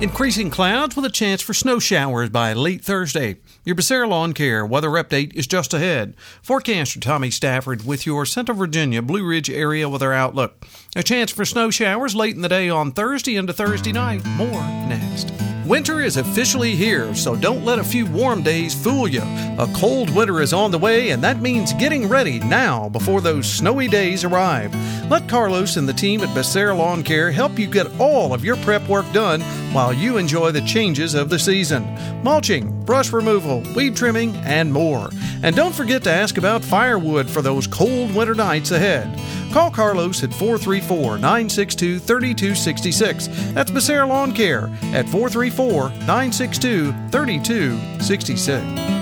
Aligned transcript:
Increasing 0.00 0.48
clouds 0.48 0.96
with 0.96 1.04
a 1.04 1.10
chance 1.10 1.42
for 1.42 1.52
snow 1.52 1.78
showers 1.78 2.30
by 2.30 2.54
late 2.54 2.82
Thursday. 2.82 3.36
Your 3.66 3.76
Becerra 3.76 4.08
Lawn 4.08 4.32
Care 4.32 4.64
weather 4.64 4.88
update 4.88 5.34
is 5.34 5.46
just 5.46 5.74
ahead. 5.74 6.14
Forecaster 6.40 6.98
Tommy 7.00 7.30
Stafford 7.30 7.84
with 7.84 8.06
your 8.06 8.24
Central 8.24 8.56
Virginia 8.56 9.02
Blue 9.02 9.22
Ridge 9.22 9.50
area 9.50 9.90
weather 9.90 10.14
outlook. 10.14 10.66
A 10.96 11.02
chance 11.02 11.30
for 11.30 11.44
snow 11.44 11.70
showers 11.70 12.14
late 12.14 12.34
in 12.34 12.40
the 12.40 12.48
day 12.48 12.70
on 12.70 12.92
Thursday 12.92 13.36
into 13.36 13.52
Thursday 13.52 13.92
night. 13.92 14.24
More 14.24 14.62
next. 14.88 15.34
Winter 15.70 16.00
is 16.00 16.16
officially 16.16 16.74
here, 16.74 17.14
so 17.14 17.36
don't 17.36 17.64
let 17.64 17.78
a 17.78 17.84
few 17.84 18.04
warm 18.04 18.42
days 18.42 18.74
fool 18.74 19.06
you. 19.06 19.22
A 19.22 19.70
cold 19.76 20.10
winter 20.10 20.40
is 20.40 20.52
on 20.52 20.72
the 20.72 20.78
way, 20.78 21.10
and 21.10 21.22
that 21.22 21.42
means 21.42 21.72
getting 21.74 22.08
ready 22.08 22.40
now 22.40 22.88
before 22.88 23.20
those 23.20 23.48
snowy 23.48 23.86
days 23.86 24.24
arrive. 24.24 24.74
Let 25.08 25.28
Carlos 25.28 25.76
and 25.76 25.88
the 25.88 25.92
team 25.92 26.22
at 26.22 26.36
Becerra 26.36 26.76
Lawn 26.76 27.04
Care 27.04 27.30
help 27.30 27.56
you 27.56 27.68
get 27.68 28.00
all 28.00 28.34
of 28.34 28.44
your 28.44 28.56
prep 28.56 28.88
work 28.88 29.04
done 29.12 29.42
while 29.72 29.92
you 29.92 30.16
enjoy 30.16 30.50
the 30.50 30.60
changes 30.62 31.14
of 31.14 31.28
the 31.30 31.38
season 31.38 31.84
mulching, 32.22 32.82
brush 32.84 33.12
removal, 33.12 33.62
weed 33.74 33.96
trimming, 33.96 34.36
and 34.36 34.72
more. 34.72 35.10
And 35.42 35.56
don't 35.56 35.74
forget 35.74 36.02
to 36.04 36.12
ask 36.12 36.36
about 36.36 36.62
firewood 36.62 37.28
for 37.30 37.42
those 37.42 37.66
cold 37.66 38.14
winter 38.14 38.34
nights 38.34 38.70
ahead. 38.72 39.18
Call 39.52 39.70
Carlos 39.70 40.22
at 40.22 40.32
434 40.34 41.16
962 41.16 41.98
3266. 41.98 43.28
That's 43.52 43.70
Becerra 43.70 44.08
Lawn 44.08 44.32
Care 44.32 44.70
at 44.92 45.08
434 45.08 45.90
962 45.90 46.92
3266 47.10 48.99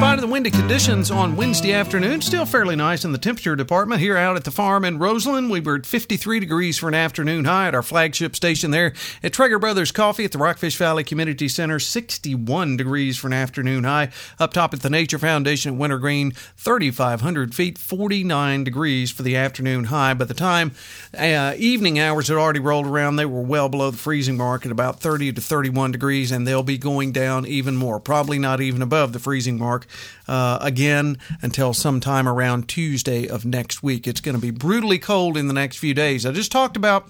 spite 0.00 0.14
of 0.14 0.22
the 0.22 0.32
windy 0.32 0.50
conditions 0.50 1.10
on 1.10 1.36
Wednesday 1.36 1.74
afternoon, 1.74 2.22
still 2.22 2.46
fairly 2.46 2.74
nice 2.74 3.04
in 3.04 3.12
the 3.12 3.18
temperature 3.18 3.54
department 3.54 4.00
here 4.00 4.16
out 4.16 4.34
at 4.34 4.44
the 4.44 4.50
farm 4.50 4.82
in 4.82 4.98
Roseland. 4.98 5.50
We 5.50 5.60
were 5.60 5.76
at 5.76 5.84
53 5.84 6.40
degrees 6.40 6.78
for 6.78 6.88
an 6.88 6.94
afternoon 6.94 7.44
high 7.44 7.68
at 7.68 7.74
our 7.74 7.82
flagship 7.82 8.34
station 8.34 8.70
there 8.70 8.94
at 9.22 9.32
Trager 9.32 9.60
Brothers 9.60 9.92
Coffee 9.92 10.24
at 10.24 10.32
the 10.32 10.38
Rockfish 10.38 10.78
Valley 10.78 11.04
Community 11.04 11.48
Center. 11.48 11.78
61 11.78 12.78
degrees 12.78 13.18
for 13.18 13.26
an 13.26 13.34
afternoon 13.34 13.84
high. 13.84 14.08
Up 14.38 14.54
top 14.54 14.72
at 14.72 14.80
the 14.80 14.88
Nature 14.88 15.18
Foundation 15.18 15.74
at 15.74 15.78
Wintergreen, 15.78 16.30
3,500 16.56 17.54
feet, 17.54 17.76
49 17.76 18.64
degrees 18.64 19.10
for 19.10 19.22
the 19.22 19.36
afternoon 19.36 19.84
high. 19.84 20.14
By 20.14 20.24
the 20.24 20.32
time 20.32 20.72
uh, 21.14 21.52
evening 21.58 21.98
hours 21.98 22.28
had 22.28 22.38
already 22.38 22.60
rolled 22.60 22.86
around, 22.86 23.16
they 23.16 23.26
were 23.26 23.42
well 23.42 23.68
below 23.68 23.90
the 23.90 23.98
freezing 23.98 24.38
mark 24.38 24.64
at 24.64 24.72
about 24.72 25.00
30 25.00 25.34
to 25.34 25.42
31 25.42 25.92
degrees, 25.92 26.32
and 26.32 26.46
they'll 26.46 26.62
be 26.62 26.78
going 26.78 27.12
down 27.12 27.44
even 27.44 27.76
more, 27.76 28.00
probably 28.00 28.38
not 28.38 28.62
even 28.62 28.80
above 28.80 29.12
the 29.12 29.18
freezing 29.18 29.58
mark 29.58 29.86
uh, 30.28 30.58
again 30.60 31.18
until 31.42 31.74
sometime 31.74 32.28
around 32.28 32.68
Tuesday 32.68 33.26
of 33.26 33.44
next 33.44 33.82
week. 33.82 34.06
It's 34.06 34.20
going 34.20 34.34
to 34.34 34.40
be 34.40 34.50
brutally 34.50 34.98
cold 34.98 35.36
in 35.36 35.48
the 35.48 35.54
next 35.54 35.78
few 35.78 35.94
days. 35.94 36.24
I 36.26 36.32
just 36.32 36.52
talked 36.52 36.76
about 36.76 37.08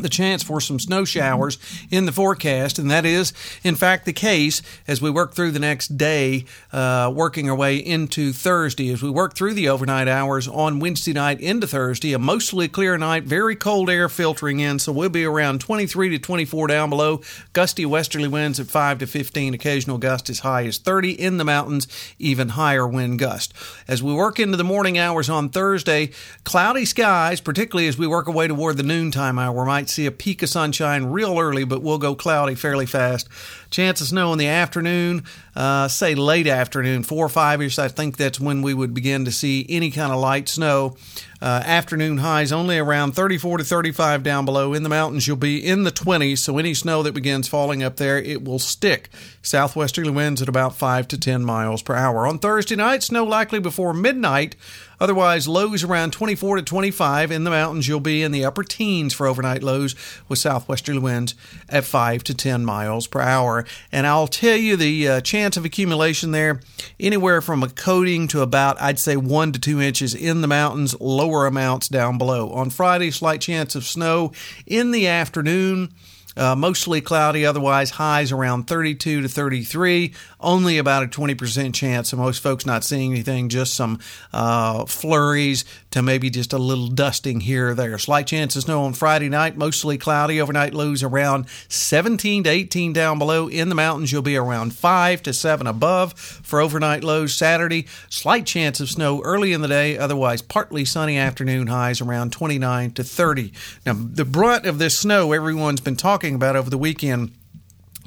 the 0.00 0.08
chance 0.08 0.42
for 0.42 0.60
some 0.60 0.78
snow 0.78 1.04
showers 1.04 1.58
in 1.90 2.06
the 2.06 2.12
forecast, 2.12 2.78
and 2.78 2.90
that 2.90 3.04
is, 3.04 3.32
in 3.62 3.74
fact, 3.74 4.06
the 4.06 4.12
case 4.12 4.62
as 4.88 5.02
we 5.02 5.10
work 5.10 5.34
through 5.34 5.50
the 5.50 5.58
next 5.58 5.98
day, 5.98 6.46
uh, 6.72 7.12
working 7.14 7.50
our 7.50 7.56
way 7.56 7.76
into 7.76 8.32
Thursday. 8.32 8.90
As 8.90 9.02
we 9.02 9.10
work 9.10 9.34
through 9.34 9.52
the 9.52 9.68
overnight 9.68 10.08
hours 10.08 10.48
on 10.48 10.80
Wednesday 10.80 11.12
night 11.12 11.40
into 11.40 11.66
Thursday, 11.66 12.14
a 12.14 12.18
mostly 12.18 12.68
clear 12.68 12.96
night, 12.96 13.24
very 13.24 13.54
cold 13.54 13.90
air 13.90 14.08
filtering 14.08 14.60
in, 14.60 14.78
so 14.78 14.92
we'll 14.92 15.10
be 15.10 15.24
around 15.24 15.60
23 15.60 16.08
to 16.10 16.18
24 16.18 16.68
down 16.68 16.88
below. 16.88 17.20
Gusty 17.52 17.84
westerly 17.84 18.28
winds 18.28 18.58
at 18.58 18.68
5 18.68 19.00
to 19.00 19.06
15, 19.06 19.52
occasional 19.52 19.98
gust 19.98 20.30
as 20.30 20.38
high 20.38 20.64
as 20.64 20.78
30 20.78 21.12
in 21.12 21.36
the 21.36 21.44
mountains, 21.44 21.86
even 22.18 22.50
higher 22.50 22.88
wind 22.88 23.18
gust. 23.18 23.52
As 23.86 24.02
we 24.02 24.14
work 24.14 24.40
into 24.40 24.56
the 24.56 24.64
morning 24.64 24.96
hours 24.96 25.28
on 25.28 25.50
Thursday, 25.50 26.10
cloudy 26.44 26.86
skies, 26.86 27.42
particularly 27.42 27.88
as 27.88 27.98
we 27.98 28.06
work 28.06 28.26
our 28.26 28.34
way 28.34 28.48
toward 28.48 28.78
the 28.78 28.82
noontime 28.82 29.38
hour, 29.38 29.66
might 29.66 29.81
might 29.82 29.90
see 29.90 30.06
a 30.06 30.12
peak 30.12 30.44
of 30.44 30.48
sunshine 30.48 31.06
real 31.06 31.40
early, 31.40 31.64
but 31.64 31.82
we'll 31.82 31.98
go 31.98 32.14
cloudy 32.14 32.54
fairly 32.54 32.86
fast. 32.86 33.28
Chance 33.68 34.00
of 34.00 34.06
snow 34.06 34.32
in 34.32 34.38
the 34.38 34.46
afternoon, 34.46 35.24
uh, 35.56 35.88
say 35.88 36.14
late 36.14 36.46
afternoon, 36.46 37.02
four 37.02 37.26
or 37.26 37.28
five 37.28 37.60
ish. 37.60 37.80
I 37.80 37.88
think 37.88 38.16
that's 38.16 38.38
when 38.38 38.62
we 38.62 38.74
would 38.74 38.94
begin 38.94 39.24
to 39.24 39.32
see 39.32 39.66
any 39.68 39.90
kind 39.90 40.12
of 40.12 40.20
light 40.20 40.48
snow. 40.48 40.96
Uh, 41.42 41.60
afternoon 41.66 42.18
highs 42.18 42.52
only 42.52 42.78
around 42.78 43.16
34 43.16 43.58
to 43.58 43.64
35 43.64 44.22
down 44.22 44.44
below. 44.44 44.74
In 44.74 44.84
the 44.84 44.88
mountains, 44.88 45.26
you'll 45.26 45.36
be 45.36 45.58
in 45.58 45.82
the 45.82 45.90
20s, 45.90 46.38
so 46.38 46.56
any 46.56 46.72
snow 46.72 47.02
that 47.02 47.14
begins 47.14 47.48
falling 47.48 47.82
up 47.82 47.96
there, 47.96 48.16
it 48.16 48.44
will 48.44 48.60
stick. 48.60 49.08
Southwesterly 49.42 50.12
winds 50.12 50.40
at 50.40 50.48
about 50.48 50.76
5 50.76 51.08
to 51.08 51.18
10 51.18 51.44
miles 51.44 51.82
per 51.82 51.96
hour. 51.96 52.28
On 52.28 52.38
Thursday 52.38 52.76
night, 52.76 53.02
snow 53.02 53.24
likely 53.24 53.58
before 53.58 53.92
midnight. 53.92 54.54
Otherwise, 55.00 55.48
lows 55.48 55.82
around 55.82 56.12
24 56.12 56.58
to 56.58 56.62
25. 56.62 57.32
In 57.32 57.42
the 57.42 57.50
mountains, 57.50 57.88
you'll 57.88 57.98
be 57.98 58.22
in 58.22 58.30
the 58.30 58.44
upper 58.44 58.62
teens 58.62 59.12
for 59.12 59.26
overnight 59.26 59.64
lows 59.64 59.96
with 60.28 60.38
southwesterly 60.38 61.00
winds 61.00 61.34
at 61.68 61.82
5 61.82 62.22
to 62.22 62.34
10 62.34 62.64
miles 62.64 63.08
per 63.08 63.20
hour. 63.20 63.64
And 63.90 64.06
I'll 64.06 64.28
tell 64.28 64.56
you 64.56 64.76
the 64.76 65.08
uh, 65.08 65.20
chance 65.22 65.56
of 65.56 65.64
accumulation 65.64 66.30
there 66.30 66.60
anywhere 67.00 67.40
from 67.40 67.64
a 67.64 67.68
coating 67.68 68.28
to 68.28 68.42
about, 68.42 68.80
I'd 68.80 69.00
say, 69.00 69.16
1 69.16 69.50
to 69.50 69.58
2 69.58 69.80
inches 69.80 70.14
in 70.14 70.40
the 70.40 70.46
mountains, 70.46 70.94
lower 71.00 71.31
amounts 71.46 71.88
down 71.88 72.18
below. 72.18 72.50
On 72.50 72.70
Friday, 72.70 73.10
slight 73.10 73.40
chance 73.40 73.74
of 73.74 73.84
snow 73.84 74.32
in 74.66 74.90
the 74.90 75.06
afternoon. 75.06 75.92
Uh, 76.36 76.54
mostly 76.56 77.00
cloudy, 77.00 77.44
otherwise 77.44 77.90
highs 77.90 78.32
around 78.32 78.64
32 78.64 79.22
to 79.22 79.28
33. 79.28 80.12
Only 80.40 80.78
about 80.78 81.02
a 81.02 81.06
20% 81.06 81.74
chance 81.74 82.12
of 82.12 82.18
most 82.18 82.42
folks 82.42 82.64
not 82.64 82.84
seeing 82.84 83.12
anything, 83.12 83.48
just 83.48 83.74
some 83.74 83.98
uh, 84.32 84.86
flurries 84.86 85.64
to 85.90 86.02
maybe 86.02 86.30
just 86.30 86.52
a 86.52 86.58
little 86.58 86.88
dusting 86.88 87.40
here 87.40 87.70
or 87.70 87.74
there. 87.74 87.98
Slight 87.98 88.26
chance 88.26 88.56
of 88.56 88.62
snow 88.62 88.84
on 88.84 88.94
Friday 88.94 89.28
night, 89.28 89.56
mostly 89.56 89.98
cloudy. 89.98 90.40
Overnight 90.40 90.74
lows 90.74 91.02
around 91.02 91.46
17 91.68 92.44
to 92.44 92.50
18 92.50 92.92
down 92.92 93.18
below. 93.18 93.48
In 93.48 93.68
the 93.68 93.74
mountains, 93.74 94.10
you'll 94.10 94.22
be 94.22 94.36
around 94.36 94.74
5 94.74 95.22
to 95.24 95.32
7 95.32 95.66
above 95.66 96.14
for 96.14 96.60
overnight 96.60 97.04
lows 97.04 97.34
Saturday. 97.34 97.86
Slight 98.08 98.46
chance 98.46 98.80
of 98.80 98.88
snow 98.88 99.20
early 99.22 99.52
in 99.52 99.60
the 99.60 99.68
day, 99.68 99.98
otherwise 99.98 100.40
partly 100.40 100.84
sunny 100.84 101.18
afternoon 101.18 101.66
highs 101.66 102.00
around 102.00 102.32
29 102.32 102.92
to 102.92 103.04
30. 103.04 103.52
Now, 103.84 103.94
the 103.94 104.24
brunt 104.24 104.66
of 104.66 104.78
this 104.78 104.98
snow 104.98 105.32
everyone's 105.32 105.80
been 105.80 105.96
talking 105.96 106.21
talking 106.22 106.36
about 106.36 106.54
over 106.54 106.70
the 106.70 106.78
weekend 106.78 107.32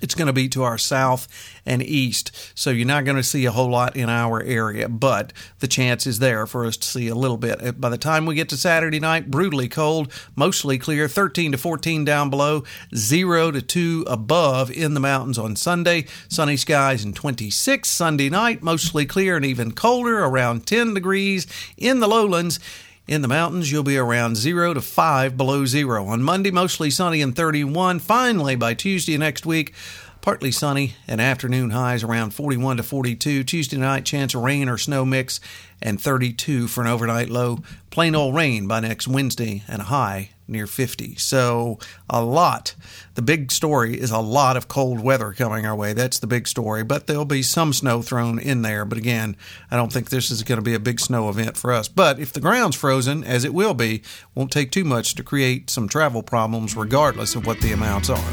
it's 0.00 0.14
going 0.14 0.26
to 0.26 0.32
be 0.32 0.48
to 0.50 0.62
our 0.64 0.76
south 0.76 1.26
and 1.64 1.82
east. 1.82 2.30
So 2.54 2.70
you're 2.70 2.86
not 2.86 3.04
going 3.04 3.16
to 3.16 3.22
see 3.22 3.44
a 3.44 3.50
whole 3.50 3.70
lot 3.70 3.96
in 3.96 4.08
our 4.08 4.42
area, 4.42 4.88
but 4.88 5.32
the 5.60 5.68
chance 5.68 6.06
is 6.06 6.18
there 6.18 6.46
for 6.46 6.66
us 6.66 6.76
to 6.76 6.86
see 6.86 7.08
a 7.08 7.14
little 7.14 7.36
bit. 7.36 7.80
By 7.80 7.88
the 7.88 7.96
time 7.96 8.26
we 8.26 8.34
get 8.34 8.48
to 8.50 8.56
Saturday 8.56 9.00
night, 9.00 9.30
brutally 9.30 9.68
cold, 9.68 10.12
mostly 10.36 10.78
clear, 10.78 11.08
13 11.08 11.52
to 11.52 11.58
14 11.58 12.04
down 12.04 12.28
below, 12.28 12.64
0 12.94 13.52
to 13.52 13.62
2 13.62 14.04
above 14.06 14.70
in 14.70 14.94
the 14.94 15.00
mountains 15.00 15.38
on 15.38 15.56
Sunday. 15.56 16.06
Sunny 16.28 16.56
skies 16.56 17.04
and 17.04 17.16
26 17.16 17.88
Sunday 17.88 18.28
night, 18.28 18.62
mostly 18.62 19.06
clear 19.06 19.36
and 19.36 19.44
even 19.44 19.72
colder, 19.72 20.22
around 20.24 20.66
10 20.66 20.92
degrees 20.92 21.46
in 21.76 22.00
the 22.00 22.08
lowlands. 22.08 22.60
In 23.06 23.20
the 23.20 23.28
mountains, 23.28 23.70
you'll 23.70 23.82
be 23.82 23.98
around 23.98 24.36
0 24.36 24.72
to 24.72 24.80
5 24.80 25.36
below 25.36 25.66
zero. 25.66 26.06
On 26.06 26.22
Monday, 26.22 26.50
mostly 26.50 26.88
sunny 26.88 27.20
and 27.20 27.36
31. 27.36 27.98
Finally, 27.98 28.56
by 28.56 28.72
Tuesday 28.72 29.18
next 29.18 29.44
week, 29.44 29.74
partly 30.22 30.50
sunny 30.50 30.94
and 31.06 31.20
afternoon 31.20 31.68
highs 31.68 32.02
around 32.02 32.32
41 32.32 32.78
to 32.78 32.82
42. 32.82 33.44
Tuesday 33.44 33.76
night, 33.76 34.06
chance 34.06 34.34
of 34.34 34.40
rain 34.40 34.70
or 34.70 34.78
snow 34.78 35.04
mix 35.04 35.38
and 35.82 36.00
32 36.00 36.66
for 36.66 36.80
an 36.80 36.86
overnight 36.86 37.28
low. 37.28 37.58
Plain 37.90 38.14
old 38.14 38.34
rain 38.34 38.66
by 38.66 38.80
next 38.80 39.06
Wednesday 39.06 39.64
and 39.68 39.82
a 39.82 39.86
high 39.86 40.30
near 40.46 40.66
50. 40.66 41.16
So, 41.16 41.78
a 42.08 42.22
lot. 42.22 42.74
The 43.14 43.22
big 43.22 43.52
story 43.52 43.98
is 43.98 44.10
a 44.10 44.18
lot 44.18 44.56
of 44.56 44.68
cold 44.68 45.00
weather 45.00 45.32
coming 45.32 45.66
our 45.66 45.74
way. 45.74 45.92
That's 45.92 46.18
the 46.18 46.26
big 46.26 46.48
story. 46.48 46.82
But 46.82 47.06
there'll 47.06 47.24
be 47.24 47.42
some 47.42 47.72
snow 47.72 48.02
thrown 48.02 48.38
in 48.38 48.62
there. 48.62 48.84
But 48.84 48.98
again, 48.98 49.36
I 49.70 49.76
don't 49.76 49.92
think 49.92 50.10
this 50.10 50.30
is 50.30 50.42
going 50.42 50.58
to 50.58 50.62
be 50.62 50.74
a 50.74 50.80
big 50.80 51.00
snow 51.00 51.28
event 51.28 51.56
for 51.56 51.72
us. 51.72 51.88
But 51.88 52.18
if 52.18 52.32
the 52.32 52.40
ground's 52.40 52.76
frozen, 52.76 53.22
as 53.22 53.44
it 53.44 53.54
will 53.54 53.74
be, 53.74 54.02
won't 54.34 54.50
take 54.50 54.70
too 54.70 54.84
much 54.84 55.14
to 55.14 55.22
create 55.22 55.70
some 55.70 55.88
travel 55.88 56.22
problems, 56.22 56.76
regardless 56.76 57.34
of 57.36 57.46
what 57.46 57.60
the 57.60 57.72
amounts 57.72 58.10
are. 58.10 58.32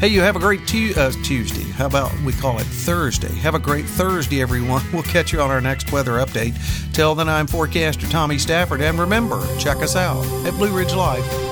Hey, 0.00 0.08
you 0.08 0.20
have 0.20 0.36
a 0.36 0.40
great 0.40 0.62
uh, 0.96 1.10
Tuesday. 1.24 1.70
How 1.72 1.86
about 1.86 2.12
we 2.20 2.32
call 2.32 2.58
it 2.58 2.64
Thursday? 2.64 3.34
Have 3.34 3.54
a 3.54 3.58
great 3.58 3.86
Thursday, 3.86 4.40
everyone. 4.40 4.82
We'll 4.92 5.02
catch 5.04 5.32
you 5.32 5.40
on 5.40 5.50
our 5.50 5.60
next 5.60 5.92
weather 5.92 6.12
update. 6.12 6.54
Till 6.92 7.14
then, 7.14 7.28
I'm 7.28 7.46
forecaster 7.46 8.06
Tommy 8.08 8.38
Stafford. 8.38 8.80
And 8.80 8.98
remember, 8.98 9.46
check 9.58 9.78
us 9.78 9.96
out 9.96 10.24
at 10.46 10.54
Blue 10.54 10.76
Ridge 10.76 10.94
Life 10.94 11.49